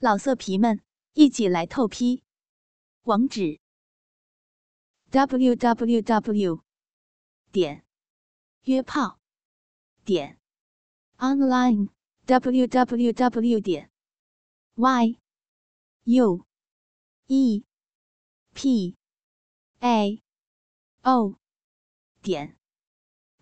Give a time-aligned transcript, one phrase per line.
[0.00, 0.80] 老色皮们，
[1.14, 2.22] 一起来透批！
[3.02, 3.58] 网址
[5.10, 6.62] ：w w w
[7.50, 7.84] 点
[8.62, 9.18] 约炮
[10.04, 10.38] 点
[11.16, 11.88] online
[12.26, 13.90] w w w 点
[14.76, 15.18] y
[16.04, 16.46] u
[17.26, 17.64] e
[18.54, 18.96] p
[19.80, 20.22] a
[21.02, 21.34] o
[22.22, 22.56] 点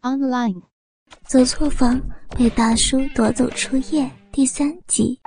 [0.00, 0.62] online。
[1.28, 2.00] 走错房
[2.30, 5.20] 被大叔夺走初夜第三集。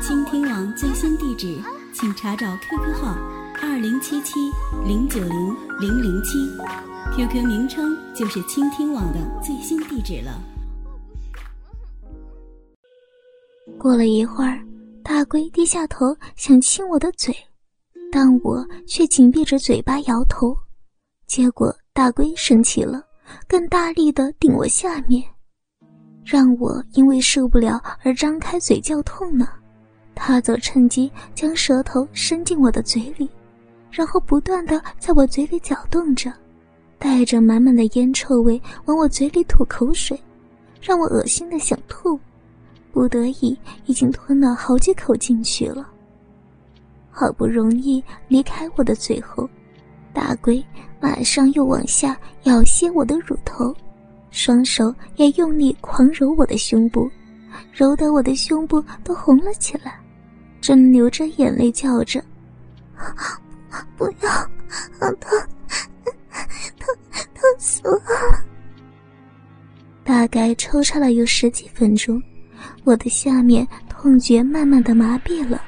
[0.00, 1.58] 倾听网最新地址，
[1.92, 3.16] 请查找 QQ 号
[3.60, 4.38] 二零七七
[4.86, 6.38] 零九零零零七
[7.14, 10.40] ，QQ 名称就是倾听网的最新地址了。
[13.76, 14.64] 过了一会儿，
[15.02, 17.34] 大龟低下头想亲我的嘴，
[18.10, 20.56] 但我却紧闭着嘴巴摇头。
[21.26, 23.02] 结果大龟生气了，
[23.48, 25.22] 更大力的顶我下面，
[26.24, 29.48] 让我因为受不了而张开嘴叫痛呢。
[30.20, 33.30] 他则趁机将舌头伸进我的嘴里，
[33.88, 36.32] 然后不断的在我嘴里搅动着，
[36.98, 40.20] 带着满满的烟臭味往我嘴里吐口水，
[40.82, 42.18] 让我恶心的想吐，
[42.90, 45.88] 不得已已经吞了好几口进去了。
[47.10, 49.48] 好不容易离开我的嘴后，
[50.12, 50.62] 大龟
[51.00, 53.72] 马上又往下咬吸我的乳头，
[54.30, 57.08] 双手也用力狂揉我的胸部，
[57.72, 60.00] 揉得我的胸部都红了起来。
[60.60, 62.22] 正流着眼泪叫着
[63.96, 65.38] ：“不要，好疼，
[66.78, 66.94] 疼
[67.34, 68.44] 疼死了！”
[70.04, 72.22] 大概抽插了有十几分钟，
[72.84, 75.62] 我的下面痛觉慢慢的麻痹了，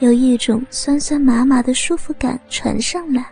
[0.00, 3.24] 有一种酸酸麻麻的舒服感传上来，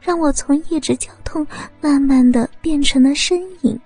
[0.00, 1.46] 让我从一直叫痛
[1.80, 3.78] 慢慢的变成了呻吟。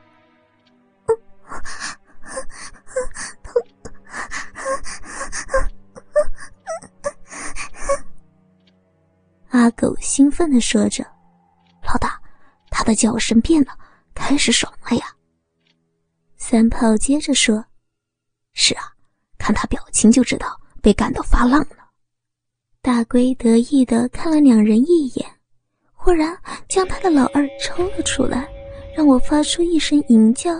[10.16, 11.04] 兴奋地说着
[11.86, 12.18] ：“老大，
[12.70, 13.78] 他的叫声变了，
[14.14, 15.14] 开始爽了呀。”
[16.38, 17.62] 三炮接着说
[18.56, 18.84] ：“是啊，
[19.36, 21.90] 看他表情就知道被干到发浪了。”
[22.80, 25.30] 大龟得意地看了两人一眼，
[25.92, 26.34] 忽然
[26.66, 28.48] 将他的老二抽了出来，
[28.96, 30.50] 让我发出一声淫叫。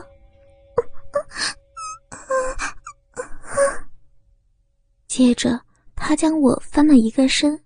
[5.08, 5.58] 接着，
[5.94, 7.58] 他将我翻了一个身。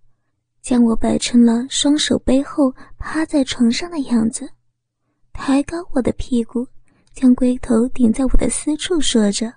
[0.71, 4.49] 将我摆成了双手背后趴在床上的样子，
[5.33, 6.65] 抬高我的屁股，
[7.13, 9.53] 将龟头顶在我的私处，说着：“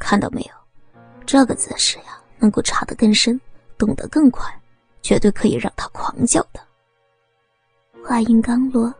[0.00, 3.38] 看到没有，这个姿势呀，能够插得更深，
[3.76, 4.50] 动得更快，
[5.02, 6.60] 绝对可以让他狂叫的。”
[8.02, 8.90] 话音刚落，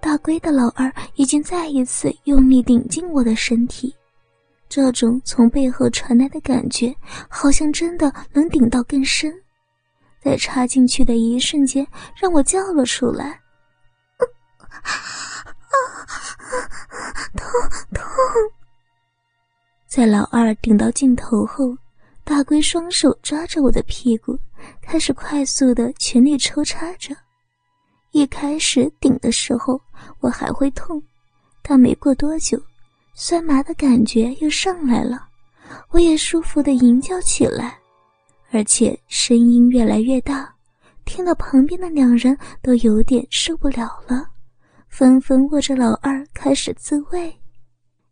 [0.00, 3.94] 大龟的老二已经再一次用力顶进我的身体，
[4.68, 6.92] 这种从背后传来的感觉，
[7.28, 9.32] 好像真的能顶到更深。
[10.26, 11.86] 在插进去的一瞬间，
[12.20, 13.40] 让我叫了出来，
[17.36, 17.48] 痛
[17.94, 18.04] 痛！
[19.86, 21.72] 在老二顶到尽头后，
[22.24, 24.36] 大龟双手抓着我的屁股，
[24.82, 27.14] 开始快速的全力抽插着。
[28.10, 29.80] 一开始顶的时候，
[30.18, 31.00] 我还会痛，
[31.62, 32.60] 但没过多久，
[33.14, 35.28] 酸麻的感觉又上来了，
[35.90, 37.78] 我也舒服的吟叫起来。
[38.50, 40.54] 而且声音越来越大，
[41.04, 44.28] 听到旁边的两人都有点受不了了，
[44.88, 47.34] 纷纷握着老二开始自慰。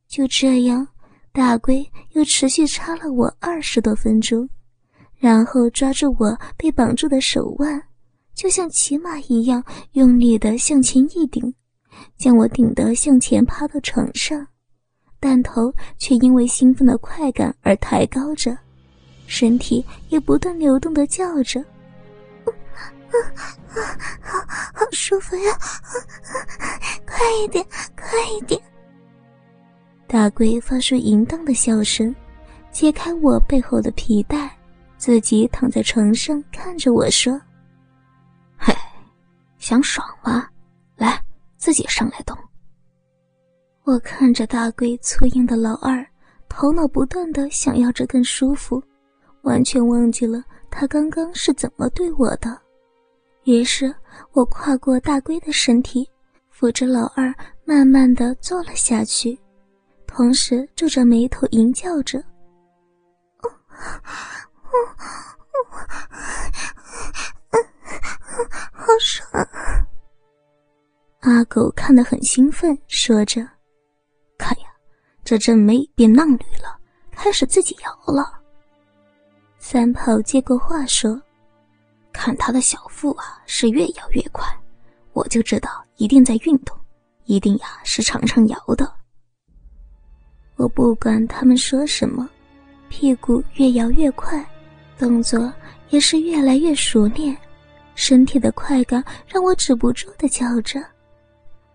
[0.08, 0.86] 就这样，
[1.32, 4.48] 大龟又持续插了我二十多分钟，
[5.16, 7.82] 然后抓住我被绑住的手腕，
[8.34, 11.54] 就像骑马一样用力的向前一顶，
[12.16, 14.46] 将我顶得向前趴到床上，
[15.18, 18.56] 但头却因为兴奋的快感而抬高着。
[19.26, 21.62] 身体也不断流动的叫着，
[24.20, 24.38] 好
[24.74, 25.58] 好舒服呀！
[27.06, 27.64] 快一点，
[27.96, 28.60] 快一点！
[30.06, 32.14] 大龟发出淫荡的笑声，
[32.70, 34.50] 解开我背后的皮带，
[34.96, 37.40] 自己躺在床上看着我说
[38.56, 38.74] ：“嘿，
[39.58, 40.48] 想爽吗？
[40.96, 41.20] 来，
[41.56, 42.36] 自己上来动。”
[43.84, 46.06] 我看着大龟粗硬的老二，
[46.48, 48.82] 头脑不断的想要着更舒服。
[49.44, 52.60] 完全忘记了他刚刚是怎么对我的，
[53.44, 53.94] 于是
[54.32, 56.10] 我跨过大龟的身体，
[56.50, 57.32] 扶着老二
[57.64, 59.38] 慢慢的坐了下去，
[60.06, 62.22] 同时皱着眉头吟叫着
[68.72, 69.48] ：“好爽！”
[71.20, 73.46] 阿狗看得很兴奋，说着
[74.36, 74.66] ：“看呀，
[75.22, 76.78] 这正妹变浪女了，
[77.12, 78.40] 开始自己摇了。”
[79.66, 81.18] 三炮接过话说
[82.12, 84.46] ：“看他的小腹啊，是越摇越快，
[85.14, 86.78] 我就知道一定在运动，
[87.24, 88.94] 一定呀是常常摇的。”
[90.56, 92.28] 我不管他们说什么，
[92.90, 94.44] 屁股越摇越快，
[94.98, 95.50] 动作
[95.88, 97.34] 也是越来越熟练，
[97.94, 100.78] 身体的快感让我止不住的叫着：“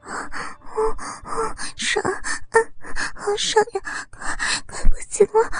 [0.01, 0.93] 啊啊
[1.23, 2.05] 啊爽，
[3.15, 3.81] 好爽呀，
[4.11, 4.37] 快
[4.67, 5.51] 快不行了！”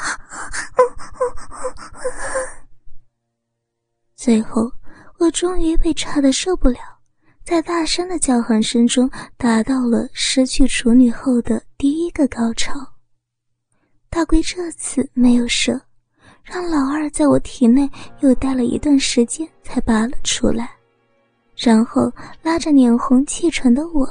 [4.30, 4.72] 最后，
[5.18, 6.78] 我终于被插的受不了，
[7.44, 12.80] 在大声的叫喊声中达到了失去处女后的第一个高潮。
[14.08, 15.82] 大龟这次没有射，
[16.44, 17.90] 让老二在我体内
[18.20, 20.70] 又待了一段时间才拔了出来，
[21.58, 24.08] 然后拉着脸红气喘的我，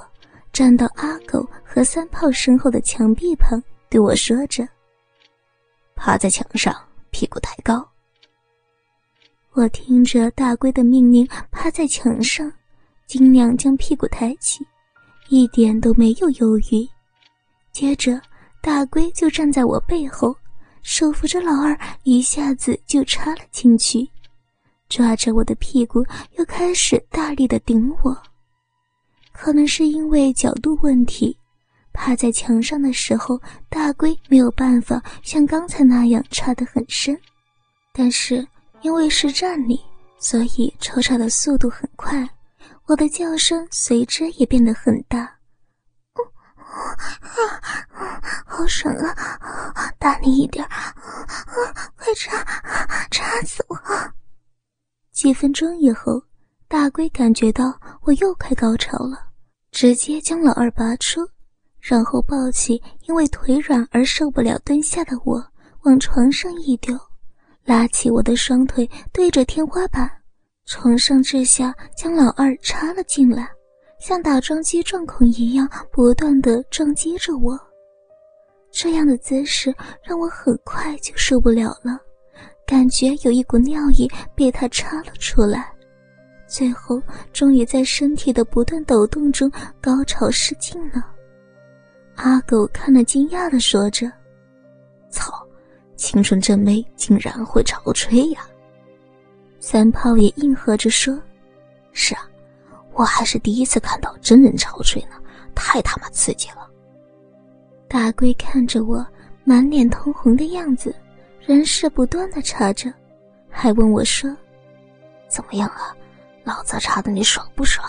[0.53, 4.69] 站到阿狗和三炮身后的墙壁旁，对我说着
[5.95, 6.75] ：“趴在墙上，
[7.11, 7.89] 屁股抬高。”
[9.59, 12.49] 我听着大龟的命令，趴在墙上，
[13.09, 14.65] 尽量将屁股抬起，
[15.31, 16.89] 一点都没有犹豫。
[17.73, 18.21] 接着。
[18.61, 20.35] 大龟就站在我背后，
[20.83, 24.07] 手扶着老二，一下子就插了进去，
[24.89, 26.05] 抓着我的屁股，
[26.37, 28.17] 又开始大力的顶我。
[29.33, 31.37] 可能是因为角度问题，
[31.93, 37.19] 趴在墙上的时候，大龟没有办法像刚才那样插得很深，
[37.93, 38.47] 但是
[38.83, 39.81] 因为是站立，
[40.19, 42.29] 所以抽插的速度很快，
[42.87, 45.19] 我的叫声随之也变得很大。
[45.19, 45.35] 啊，
[48.47, 49.93] 好爽啊！
[49.99, 50.95] 大力一点，啊
[51.97, 52.45] 快插，
[53.11, 53.77] 插死我！
[55.13, 56.23] 几分钟以后，
[56.69, 59.31] 大龟感觉到我又快高潮了，
[59.73, 61.29] 直接将老二拔出，
[61.81, 65.45] 然后抱起因为腿软而受不了蹲下的我，
[65.83, 66.97] 往床上一丢，
[67.69, 70.11] 拉起我的双腿对着天花板，
[70.65, 73.47] 从上至下将老二插了进来。
[74.01, 77.61] 像打桩机撞孔一样，不断的撞击着我。
[78.71, 82.01] 这样的姿势让我很快就受不了了，
[82.67, 85.71] 感觉有一股尿意被他插了出来。
[86.47, 87.03] 最后，
[87.35, 91.05] 终于在身体的不断抖动中高潮失禁了。
[92.15, 94.11] 阿狗看了惊讶的说着
[95.13, 95.47] ：“操，
[95.99, 98.41] 青春正妹竟然会潮吹呀！”
[99.61, 101.21] 三炮也应和着说
[101.93, 102.27] ：“是啊。”
[102.95, 105.11] 我还是第一次看到真人潮吹呢，
[105.55, 106.69] 太他妈刺激了！
[107.87, 109.07] 大龟看着我
[109.45, 110.93] 满脸通红的样子，
[111.41, 112.93] 仍是不断的插着，
[113.49, 114.37] 还问我说
[115.31, 115.95] ：“怎么样啊？
[116.43, 117.89] 老子插的你爽不爽？”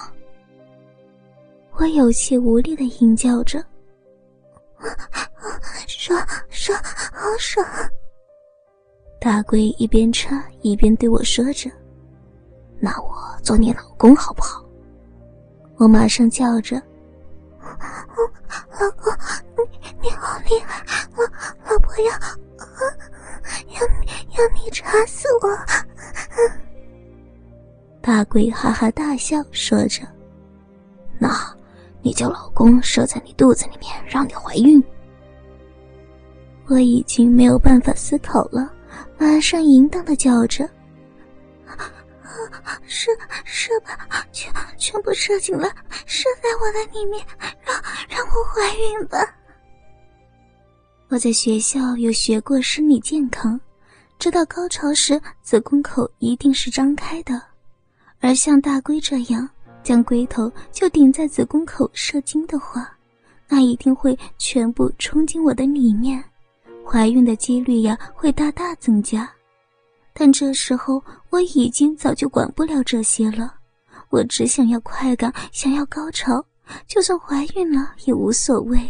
[1.73, 3.65] 我有气无力的应叫着
[5.99, 6.17] ：“爽
[6.49, 7.67] 爽好爽！”
[9.19, 11.69] 大龟一边插一边对我说着
[12.79, 13.13] ：“那我
[13.43, 14.63] 做你老公好不好？”
[15.75, 16.81] 我马上叫着
[17.59, 19.13] ：“老公，
[19.57, 20.85] 你你好厉害！
[21.17, 21.23] 老
[21.69, 22.11] 老婆要
[23.73, 25.49] 要要你插死我！”
[27.99, 30.07] 大鬼哈哈大笑，说着
[31.19, 31.29] ：“那
[32.01, 34.81] 你叫老公射在你肚子里面，让你怀孕。”
[36.69, 38.71] 我已经没有办法思考了，
[39.17, 40.69] 马上淫荡的叫着。
[42.85, 43.11] 射
[43.43, 45.67] 射吧，全全部射进来，
[46.05, 47.25] 射在我的里面，
[47.65, 47.75] 让
[48.07, 49.17] 让我怀孕吧。
[51.09, 53.59] 我在学校有学过生理健康，
[54.19, 57.41] 知道高潮时子宫口一定是张开的，
[58.19, 59.49] 而像大龟这样
[59.83, 62.95] 将龟头就顶在子宫口射精的话，
[63.47, 66.23] 那一定会全部冲进我的里面，
[66.89, 69.29] 怀孕的几率呀会大大增加。
[70.11, 73.53] 但这时候我已经早就管不了这些了，
[74.09, 76.43] 我只想要快感，想要高潮，
[76.87, 78.89] 就算怀孕了也无所谓。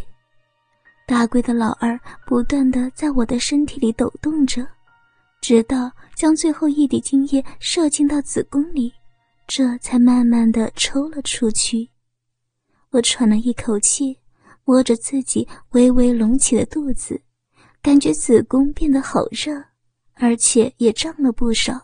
[1.06, 4.66] 大龟的老二不断的在我的身体里抖动着，
[5.42, 8.94] 直到将最后一滴精液射进到子宫里，
[9.46, 11.90] 这才慢慢的抽了出去。
[12.92, 14.18] 我喘了一口气，
[14.64, 17.20] 摸着自己微微隆起的肚子，
[17.82, 19.64] 感觉子宫变得好热。
[20.22, 21.80] 而且也胀了不少，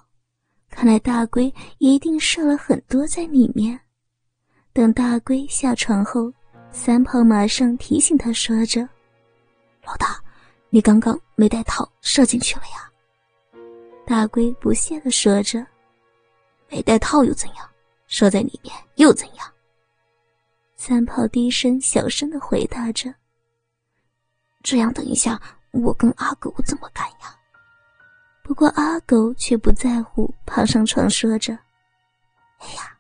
[0.70, 3.80] 看来大龟一定射了很多在里面。
[4.74, 6.30] 等大龟下床后，
[6.70, 8.82] 三炮马上提醒他说着
[9.88, 10.22] ：“老大，
[10.70, 12.92] 你刚刚没带套射进去了呀？”
[14.06, 15.66] 大龟不屑的说着
[16.70, 17.70] ：“没带套又怎样？
[18.08, 19.50] 射在里面又怎样？”
[20.76, 23.16] 三炮低声小声的回答着
[24.62, 25.42] ：“这样等一下
[25.82, 27.36] 我跟阿狗怎么干呀？”
[28.44, 31.54] 不过阿狗却不在乎，爬上床说着
[32.62, 32.96] ：“哎呀，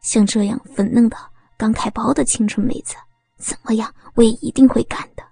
[0.00, 1.16] 像这样粉嫩的、
[1.56, 2.96] 刚开包的青春妹子，
[3.36, 5.22] 怎么样，我也一定会干的。”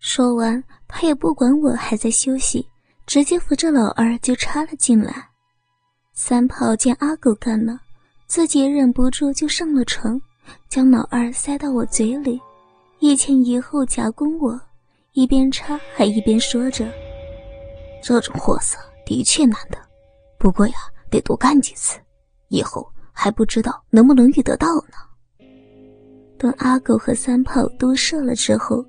[0.00, 2.66] 说完，他也不管我还在休息，
[3.04, 5.28] 直接扶着老二就插了进来。
[6.14, 7.78] 三炮见阿狗干了，
[8.26, 10.18] 自己忍不住就上了床，
[10.70, 12.40] 将老二塞到我嘴里，
[12.98, 14.58] 一前一后夹攻我，
[15.12, 16.86] 一边插还一边说着。
[18.02, 19.78] 这种货色的确难得，
[20.38, 20.74] 不过呀，
[21.10, 21.98] 得多干几次，
[22.48, 24.96] 以后还不知道能不能遇得到呢。
[26.38, 28.84] 等阿狗和三炮都射了之后，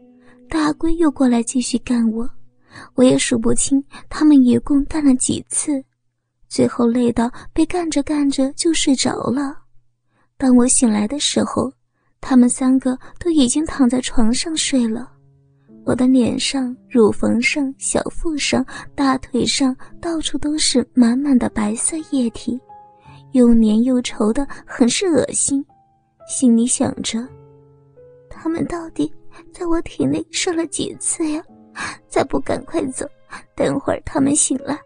[0.47, 2.29] 大龟又过来继续干我，
[2.93, 5.83] 我也数不清他们一共干了几次，
[6.47, 9.57] 最后累到被干着干着就睡着了。
[10.37, 11.69] 当我醒来的时候，
[12.21, 15.11] 他们三个都已经躺在床上睡了。
[15.83, 22.59] 我的脸上、乳房上、小腹上、大腿上，到处都是满满的白色液体，
[23.31, 25.65] 又黏又稠的，很是恶心。
[26.27, 27.27] 心里想着，
[28.29, 29.11] 他们到底
[29.51, 31.43] 在我体内射了几次呀？
[32.07, 33.05] 再不赶快走，
[33.55, 34.77] 等会儿他们醒来，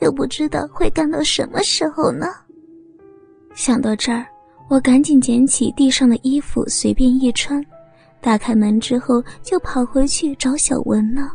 [0.00, 2.26] 又不知道会干到什么时候呢？
[3.54, 4.26] 想到这儿，
[4.68, 7.64] 我赶紧捡起地上的衣服，随便一穿。
[8.20, 11.32] 打开门之后，就跑回去找小文了。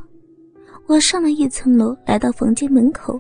[0.88, 3.20] 我上了一层楼，来到房间门口，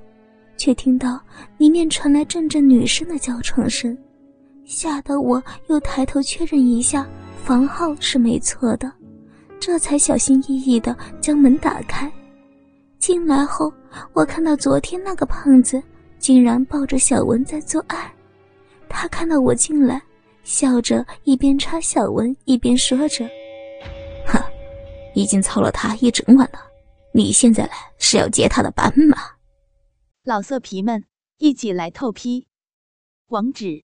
[0.56, 1.20] 却听到
[1.58, 3.98] 里面传来阵阵女生的叫床声，
[4.64, 7.08] 吓得我又抬头确认一下
[7.44, 8.92] 房号是没错的，
[9.60, 12.12] 这才小心翼翼地将门打开。
[13.00, 13.74] 进来后，
[14.14, 15.82] 我看到昨天那个胖子
[16.20, 18.14] 竟然抱着小文在做爱，
[18.88, 20.00] 他看到我进来，
[20.44, 23.28] 笑着一边插小文一边说着。
[25.16, 26.72] 已经操了他一整晚了，
[27.14, 29.18] 你现在来是要接他的班吗？
[30.24, 31.06] 老色皮们，
[31.38, 32.48] 一起来透批！
[33.28, 33.84] 网址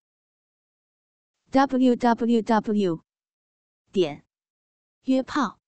[1.49, 3.01] ：w w w
[3.91, 4.25] 点
[5.05, 5.59] 约炮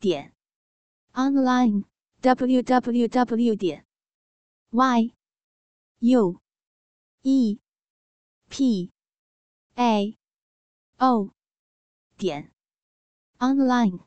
[0.00, 0.32] 点
[1.12, 1.84] online
[2.20, 3.84] w w w 点
[4.70, 5.12] y
[5.98, 6.40] u
[7.22, 7.60] e
[8.48, 8.92] p
[9.74, 10.16] a
[10.98, 11.30] o
[12.16, 12.52] 点。
[13.38, 14.00] online